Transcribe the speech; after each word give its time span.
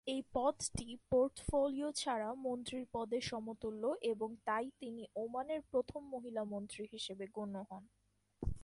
এই 0.07 0.21
পদটি 0.33 0.87
পোর্টফোলিও 1.09 1.89
ছাড়া 1.91 2.29
মন্ত্রীর 2.37 2.85
পদের 2.93 3.21
সমতুল্য 3.21 3.83
এবং 4.01 4.29
তাই 4.45 4.65
তিনি 4.79 5.03
ওমানের 5.15 5.61
প্রথম 5.71 6.01
মহিলা 6.09 6.43
মন্ত্রী 6.43 6.83
হিসাবে 6.91 7.25
গণ্য 7.33 7.55
হন। 7.69 7.83